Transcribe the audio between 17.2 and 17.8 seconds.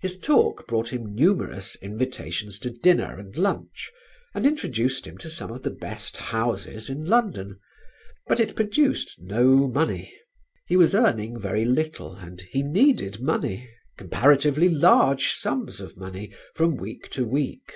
week.